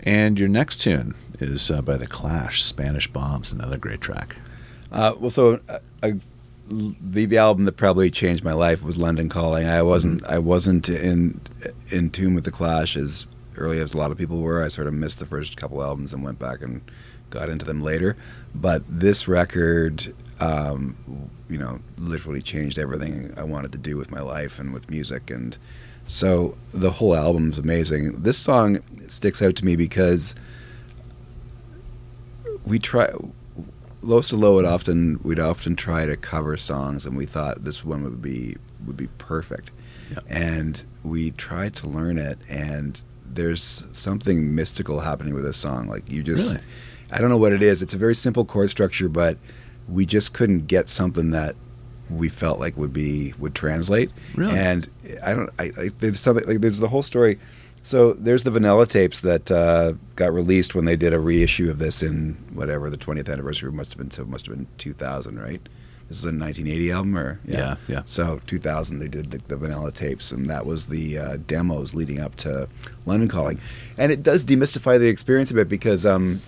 [0.00, 4.36] And your next tune is uh, by the Clash, "Spanish Bombs," another great track.
[4.92, 6.14] Uh, well, so uh, I,
[6.68, 9.66] the, the album that probably changed my life was London Calling.
[9.66, 10.24] I wasn't.
[10.26, 11.40] I wasn't in
[11.90, 13.26] in tune with the Clash as
[13.56, 14.62] early as a lot of people were.
[14.62, 16.82] I sort of missed the first couple albums and went back and
[17.30, 18.16] got into them later.
[18.54, 20.96] But this record, um,
[21.48, 25.30] you know, literally changed everything I wanted to do with my life and with music.
[25.30, 25.56] And
[26.04, 28.22] so the whole album's amazing.
[28.22, 30.34] This song sticks out to me because
[32.64, 33.10] we try
[34.06, 37.64] Lowest of the Low would often we'd often try to cover songs and we thought
[37.64, 39.70] this one would be would be perfect.
[40.10, 40.20] Yeah.
[40.28, 45.88] And we tried to learn it and there's something mystical happening with this song.
[45.88, 46.64] Like you just Really?
[47.10, 47.82] I don't know what it is.
[47.82, 49.38] It's a very simple chord structure, but
[49.88, 51.54] we just couldn't get something that
[52.10, 54.10] we felt like would be would translate.
[54.34, 54.56] Really?
[54.56, 54.88] And
[55.22, 55.50] I don't.
[55.58, 57.38] I, I there's something like there's the whole story.
[57.86, 61.78] So there's the vanilla tapes that uh, got released when they did a reissue of
[61.78, 64.10] this in whatever the 20th anniversary must have been.
[64.10, 65.60] So it must have been 2000, right?
[66.08, 68.02] This is a 1980 album, or Yeah, yeah.
[68.04, 72.18] So 2000, they did the, the vanilla tapes, and that was the uh, demos leading
[72.18, 72.68] up to
[73.06, 73.60] London Calling,
[73.96, 76.42] and it does demystify the experience a bit because um,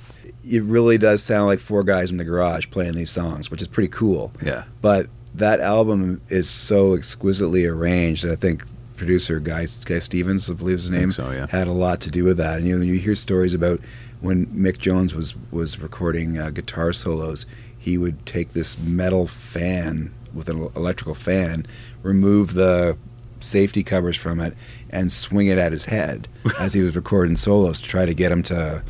[0.45, 3.69] it really does sound like four guys in the garage playing these songs, which is
[3.69, 4.33] pretty cool.
[4.45, 4.65] Yeah.
[4.83, 8.65] But that album is so exquisitely arranged, and I think
[8.99, 11.47] producer Guy Guy Stevens, I believe his name, so, yeah.
[11.47, 12.59] had a lot to do with that.
[12.59, 13.81] And you know, you hear stories about
[14.21, 17.47] when Mick Jones was was recording uh, guitar solos,
[17.79, 21.67] he would take this metal fan with an electrical fan,
[22.03, 22.99] remove the
[23.41, 24.55] safety covers from it,
[24.91, 26.29] and swing it at his head
[26.61, 28.83] as he was recording solos to try to get him to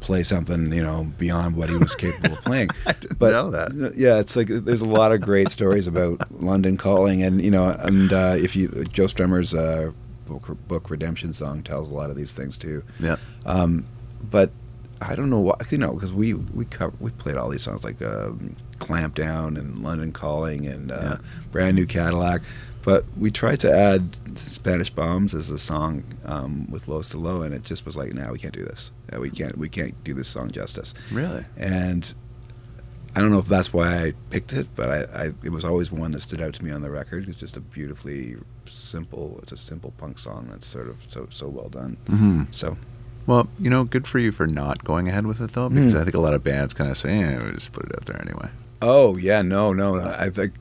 [0.00, 2.68] play something you know beyond what he was capable of playing.
[2.86, 3.94] I didn't But know that.
[3.96, 7.68] yeah, it's like there's a lot of great stories about London Calling, and you know,
[7.70, 9.92] and uh, if you Joe Strummer's uh,
[10.26, 12.82] book, book Redemption song tells a lot of these things too.
[13.00, 13.16] Yeah.
[13.44, 13.84] Um,
[14.30, 14.50] but
[15.00, 17.84] I don't know why, you know, because we we cover, we played all these songs
[17.84, 21.18] like um, Clamp Down and London Calling and uh, Yeah.
[21.52, 22.42] Brand New Cadillac,
[22.86, 27.28] but we tried to add Spanish Bombs as a song um, with Lowest of the
[27.28, 28.92] Low, and it just was like, no, we can't do this.
[29.12, 30.94] Uh, we can't we can't do this song justice.
[31.12, 31.44] Really?
[31.58, 32.14] And
[33.14, 35.90] I don't know if that's why I picked it, but I, I it was always
[35.90, 37.28] one that stood out to me on the record.
[37.28, 39.38] It's just a beautifully simple.
[39.42, 41.96] It's a simple punk song that's sort of so so well done.
[42.06, 42.42] Mm-hmm.
[42.52, 42.76] So
[43.26, 45.98] Well, you know, good for you for not going ahead with it though, because Hmm.
[46.00, 48.04] I think a lot of bands kind of say, "Yeah, we just put it out
[48.06, 48.50] there anyway."
[48.82, 49.96] Oh yeah, no, no.
[49.96, 50.14] no.
[50.18, 50.52] I think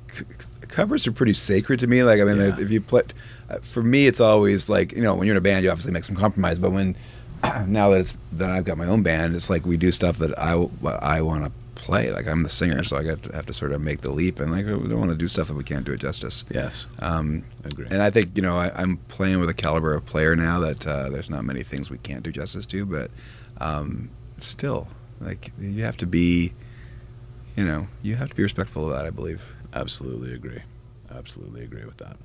[0.76, 2.04] covers are pretty sacred to me.
[2.04, 2.60] Like I mean, Yeah.
[2.60, 3.04] if you play,
[3.50, 5.92] uh, for me, it's always like you know when you're in a band, you obviously
[5.94, 6.60] make some compromise.
[6.60, 6.96] But when
[7.68, 10.38] now that it's that I've got my own band, it's like we do stuff that
[10.38, 10.52] I
[11.16, 12.12] I want to play.
[12.12, 14.40] Like I'm the singer, so I got to have to sort of make the leap,
[14.40, 16.44] and like we don't want to do stuff that we can't do it justice.
[16.52, 17.88] Yes, Um, agree.
[17.90, 20.86] and I think you know I, I'm playing with a caliber of player now that
[20.88, 23.12] uh, there's not many things we can't do justice to, but
[23.60, 24.88] um, still,
[25.22, 26.54] like you have to be,
[27.56, 29.06] you know, you have to be respectful of that.
[29.06, 29.42] I believe.
[29.76, 30.62] Absolutely agree.
[31.14, 32.18] Absolutely agree with that.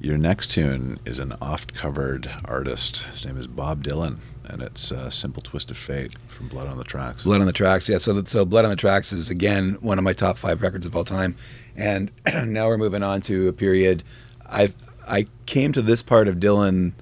[0.00, 3.04] Your next tune is an oft-covered artist.
[3.04, 6.76] His name is Bob Dylan, and it's uh, "Simple Twist of Fate" from Blood on
[6.76, 7.24] the Tracks.
[7.24, 7.98] Blood on the Tracks, yeah.
[7.98, 10.96] So, so Blood on the Tracks is again one of my top five records of
[10.96, 11.36] all time,
[11.76, 12.10] and
[12.46, 14.02] now we're moving on to a period.
[14.48, 14.70] I
[15.06, 16.92] I came to this part of Dylan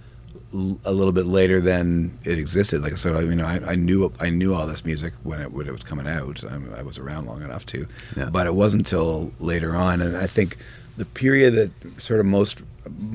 [0.53, 2.83] a little bit later than it existed.
[2.83, 5.67] Like so, I mean, I, I knew I knew all this music when it when
[5.69, 6.43] it was coming out.
[6.45, 7.87] I, I was around long enough to,
[8.17, 8.31] Yeah.
[8.31, 10.01] but it wasn't until later on.
[10.03, 10.57] And I think
[10.97, 12.63] the period that sort of most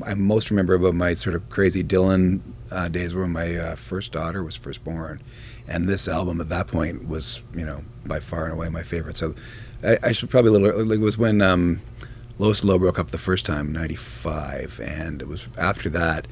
[0.06, 2.39] I most remember about my sort of crazy Dylan
[2.71, 5.21] uh, days were when my uh, first daughter was first born,
[5.67, 9.17] and this album at that point was you know by far and away my favorite.
[9.17, 9.36] So
[9.84, 11.82] I, I should probably a little like it was when um,
[12.39, 16.28] Lois Low broke up the first time, '95, and it was after that.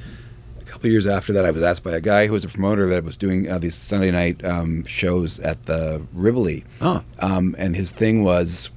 [0.74, 2.48] A couple of years after that, I was asked by a guy who was a
[2.48, 7.56] promoter that was doing uh, these Sunday night um, shows at the Rivoli, Oh, um,
[7.60, 8.72] and his thing was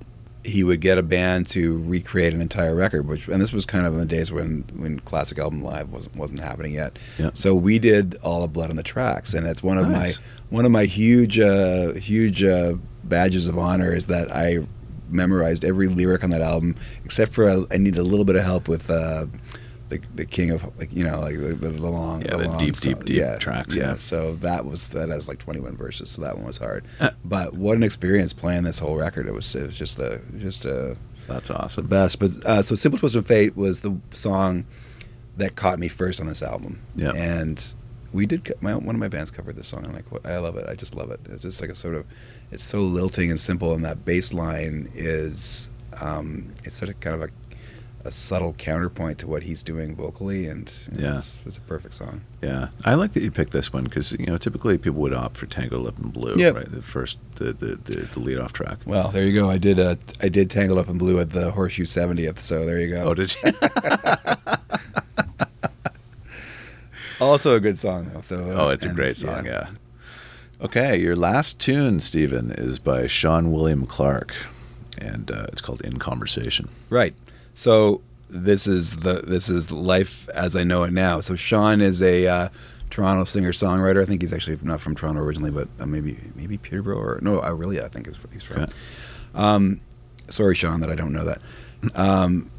[0.45, 3.87] he would get a band to recreate an entire record, which and this was kind
[3.87, 6.99] of in the days when when classic album live wasn't wasn't happening yet.
[7.19, 7.31] Yeah.
[7.33, 10.21] So we did all of Blood on the Tracks, and it's one of Nice.
[10.21, 14.59] my one of my huge uh, huge uh, badges of honor is that I
[15.09, 16.75] memorized every lyric on that album
[17.07, 18.91] except for I, I need a little bit of help with.
[18.91, 19.25] Uh,
[19.89, 22.59] the, the king of like you know like the, the, the long Yeah, the long
[22.59, 23.97] deep, song- deep, deep yeah, tracks, yeah.
[23.99, 27.11] so that was that has like 21 verses so that one was hard Uh.
[27.25, 30.65] but what an experience playing this whole record it was it was just the just
[30.65, 30.97] a
[31.29, 31.87] that's the awesome.
[31.87, 34.65] best but uh, so simple twist of fate was the song
[35.37, 37.13] that caught me first on this album Yeah.
[37.13, 37.75] and
[38.13, 40.67] we did my one of my bands covered this song and like I love it
[40.69, 42.07] I just love it it's just like a sort of
[42.51, 45.69] it's so lilting and simple and that bass line is
[46.01, 47.46] um, it's sort of kind of a
[48.07, 51.19] a subtle counterpoint to what he's doing vocally and Yeah.
[51.19, 54.27] it's, it's a perfect song Yeah, I like that you picked this one because you
[54.27, 56.55] know typically people would opt for Tango Up in Blue, Yep.
[56.55, 56.71] right?
[56.71, 58.79] The first, the the the, the lead off track.
[58.87, 59.51] Well, there you go.
[59.51, 62.79] I did uh, I did Tangled Up in Blue at the Horseshoe 70th, so there
[62.81, 63.03] you go.
[63.05, 63.53] Oh, did you?
[67.21, 68.21] also a good song though.
[68.21, 69.47] So oh, it's a and, great song.
[69.47, 69.69] Yeah.
[70.61, 74.35] Okay, your last tune, Stephen, is by Sean William Clark,
[75.01, 77.15] and uh, it's called "In Conversation." Right.
[77.57, 81.21] So this is the this is life as I know it now.
[81.21, 82.49] So Sean is a uh,
[82.91, 84.03] Toronto singer songwriter.
[84.03, 87.41] I think he's actually not from Toronto originally, but uh, maybe maybe Peterborough or no,
[87.41, 87.83] Orillia.
[87.85, 88.61] I think is where he's from.
[88.63, 88.73] Okay.
[89.35, 89.81] Um,
[90.29, 91.41] sorry, Sean, that I don't know that.
[91.95, 92.51] Um,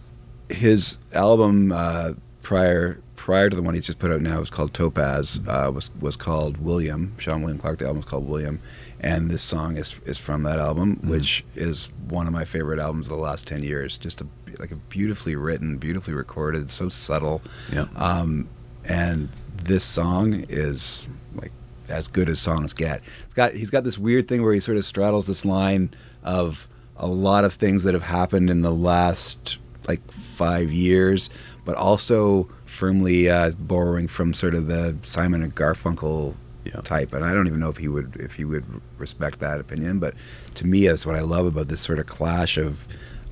[0.49, 4.73] his album uh, prior prior to the one he's just put out now was called
[4.73, 5.39] Topaz.
[5.47, 7.13] Uh, was was called William.
[7.19, 7.79] Sean William Clark.
[7.79, 8.59] The album is called William,
[8.99, 11.09] and this song is is from that album, Mm-hmm.
[11.11, 13.97] which is one of my favorite albums of the last ten years.
[13.99, 14.27] Just a
[14.59, 17.41] like a beautifully written, beautifully recorded, so subtle.
[17.71, 17.85] Yeah.
[17.95, 18.47] Um,
[18.85, 19.29] and
[19.63, 21.51] this song is like
[21.89, 23.01] as good as songs get.
[23.25, 25.89] It's got he's got this weird thing where he sort of straddles this line
[26.23, 26.67] of
[26.97, 31.29] a lot of things that have happened in the last like five years,
[31.63, 36.81] but also firmly uh, borrowing from sort of the Simon and Garfunkel Yeah.
[36.81, 37.13] type.
[37.13, 38.65] And I don't even know if he would if he would
[38.97, 40.13] respect that opinion, but
[40.55, 42.87] to me, that's what I love about this sort of clash of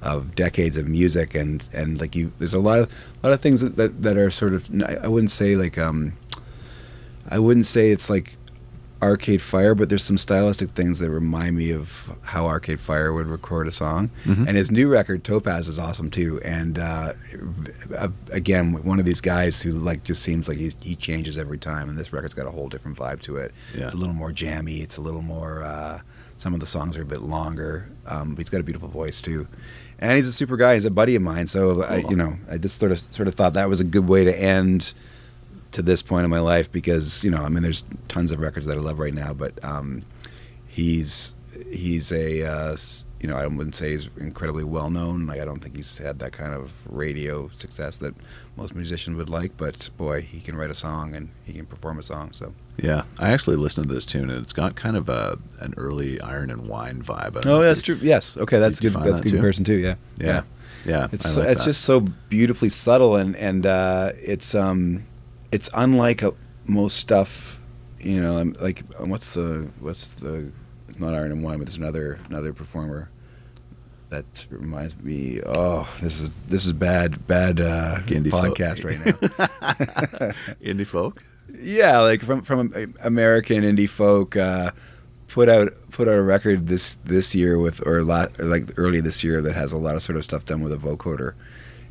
[0.05, 2.91] of decades of music and and like you there's a lot of
[3.23, 4.69] a lot of things that that, that are sort of
[5.03, 6.13] I wouldn't say like um
[7.29, 8.37] I wouldn't say it's like
[9.01, 13.27] Arcade Fire, but there's some stylistic things that remind me of how Arcade Fire would
[13.27, 14.09] record a song.
[14.23, 14.47] Mhm.
[14.47, 16.39] And his new record, Topaz, is awesome too.
[16.45, 17.13] And uh,
[18.31, 21.89] again, one of these guys who like just seems like he's, he changes every time.
[21.89, 23.53] And this record's got a whole different vibe to it.
[23.75, 23.85] Yeah.
[23.85, 24.77] It's a little more jammy.
[24.81, 25.63] It's a little more.
[25.63, 25.99] Uh,
[26.37, 27.89] some of the songs are a bit longer.
[28.07, 29.47] Um, but he's got a beautiful voice too.
[29.99, 30.75] And he's a super guy.
[30.75, 31.47] He's a buddy of mine.
[31.47, 34.07] So I, you know, I just sort of sort of thought that was a good
[34.07, 34.93] way to end
[35.71, 38.65] to this point in my life because you know I mean there's tons of records
[38.67, 40.03] that I love right now, but um,
[40.67, 41.34] he's
[41.71, 42.77] he's a uh,
[43.19, 45.27] you know I wouldn't say he's incredibly well known.
[45.27, 48.13] Like I don't think he's had that kind of radio success that
[48.57, 49.57] most musicians would like.
[49.57, 52.31] But boy, he can write a song and he can perform a song.
[52.33, 55.73] So Yeah, I actually listened to this tune, and it's got kind of a an
[55.77, 57.45] early Iron and Wine vibe.
[57.45, 58.05] Oh, that's you- true.
[58.07, 58.93] Yes, okay, that's good.
[58.93, 59.35] That's a that good too?
[59.35, 59.77] comparison too.
[59.77, 60.43] Yeah, Yeah,
[60.85, 61.65] yeah, It's I like it's that.
[61.65, 65.05] just so beautifully subtle and and uh, it's um
[65.51, 66.31] it's unlike uh,
[66.65, 67.59] most stuff.
[67.99, 70.51] You know, um, like what's the what's the
[70.95, 73.09] it's not Iron and Wine, but there's another another performer
[74.09, 75.41] that reminds me.
[75.45, 78.57] Oh, this is this is bad bad uh, Indie folk.
[78.57, 79.11] podcast right now.
[80.63, 81.21] indie folk.
[81.61, 84.37] yeah, like from from American indie folk.
[84.37, 84.71] Uh,
[85.27, 89.01] put out put out a record this this year with or, la- or like early
[89.01, 91.33] this year that has a lot of sort of stuff done with a vocoder,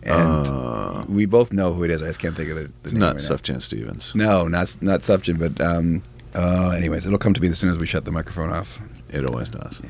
[0.02, 2.02] and Uh, we both know who it is.
[2.02, 2.68] I just can't think of it.
[2.82, 3.20] the it's name not right.
[3.20, 4.14] Sufjan Stevens.
[4.14, 6.02] No, not not Sufjan, but um,
[6.34, 8.80] uh, anyways, it'll come to me as soon as we shut the microphone off.
[9.14, 9.80] It always does.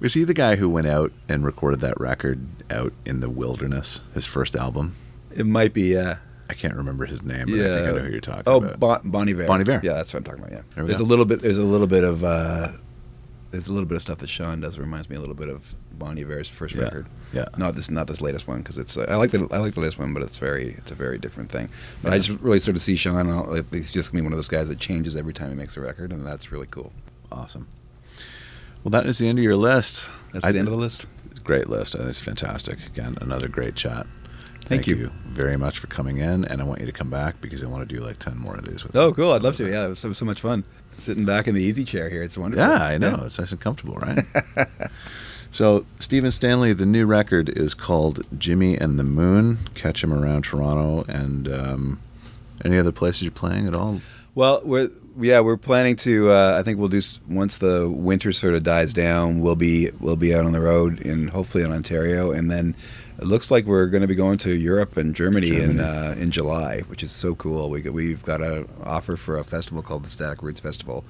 [0.00, 4.00] Was he the guy who went out and recorded that record out in the wilderness,
[4.14, 4.96] his first album?
[5.34, 6.18] It might be, yeah.
[6.48, 8.80] I can't remember his name, but I think I know who you're talking oh, about.
[8.80, 9.46] bon, Bonnie Bear.
[9.46, 9.80] Bon Iver.
[9.84, 10.52] Yeah, that's what I'm talking about.
[10.52, 11.04] Yeah, There there's go.
[11.04, 11.40] a little bit.
[11.42, 12.24] There's a little bit of.
[12.24, 12.72] Uh,
[13.50, 14.76] there's a little bit of stuff that Sean does.
[14.76, 17.06] that Reminds me a little bit of Bon Iver's first Yeah, record.
[17.32, 17.46] yeah.
[17.58, 18.96] Not this, not this latest one, because it's.
[18.96, 21.18] Uh, I like the I like the latest one, but it's very it's a very
[21.18, 21.68] different thing.
[22.02, 23.28] But I just really sort of see Sean.
[23.28, 25.54] uh, like, He's just gonna be one of those guys that changes every time he
[25.56, 26.92] makes a record, and that's really cool.
[27.32, 27.68] Awesome.
[28.82, 30.08] Well, that is the end of your list.
[30.32, 31.06] That's I the end of the list.
[31.44, 31.94] Great list.
[31.94, 32.78] I think It's fantastic.
[32.86, 34.06] Again, another great chat.
[34.62, 35.10] Thank you.
[35.26, 37.86] very much for coming in, and I want you to come back because I want
[37.88, 38.84] to do like ten more of these.
[38.84, 39.32] With Oh, cool!
[39.32, 39.68] I'd love to.
[39.68, 40.64] Yeah, it was so, so much fun
[41.00, 42.22] sitting back in the easy chair here.
[42.22, 42.66] It's wonderful.
[42.66, 43.22] Yeah, I know.
[43.24, 44.24] It's nice and comfortable, right?
[45.50, 49.58] so, Stephen Stanley, the new record is called Jimmy and the Moon.
[49.74, 52.00] Catch him around Toronto and um,
[52.64, 54.00] any other places you're playing at all?
[54.34, 56.30] Well, we're yeah, we're planning to.
[56.30, 59.40] Uh, I think we'll do once the winter sort of dies down.
[59.40, 62.74] We'll be we'll be out on the road in hopefully in Ontario, and then
[63.20, 66.30] it looks like we're going to be going to Europe and Germany, in uh, in
[66.30, 67.70] July, which is so cool.
[67.70, 71.04] We got- we've got an offer for a festival called the Static Roots Festival,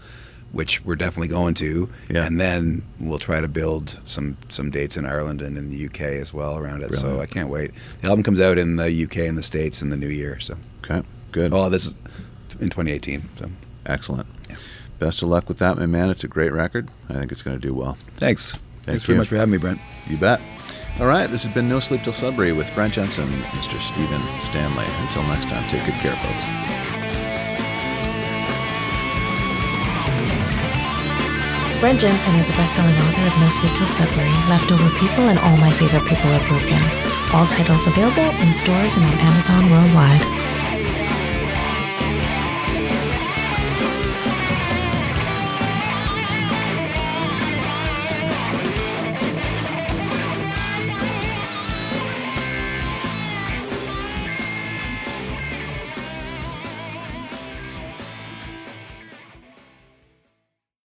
[0.52, 2.24] which we're definitely going to, Yeah.
[2.26, 6.00] and then we'll try to build some some dates in Ireland and in the UK
[6.20, 6.92] as well around it.
[6.94, 7.70] So I can't wait.
[8.02, 10.40] The album comes out in the UK and the States in the new year.
[10.40, 11.52] So Okay, good.
[11.54, 11.94] oh, this is
[12.60, 13.28] in 2018.
[13.38, 13.50] So.
[13.86, 14.26] Excellent.
[14.48, 14.56] Yeah.
[14.98, 16.10] Best of luck with that, my man.
[16.10, 16.88] It's a great record.
[17.08, 17.96] I think it's going to do well.
[18.16, 18.58] Thanks.
[18.82, 19.06] Thanks you.
[19.14, 19.80] very much for having me, Brent.
[20.08, 20.40] You bet.
[21.00, 23.80] All right, this has been No Sleep Till Sudbury with Brent Jensen, Mr.
[23.80, 24.84] Stephen Stanley.
[24.98, 26.44] Until next time, take good care, folks.
[31.80, 35.56] Brent Jensen is the best-selling author of No Sleep Till Sudbury, Leftover People, and All
[35.56, 36.82] My Favorite People Are Broken.
[37.32, 40.39] All titles available in stores and on Amazon worldwide.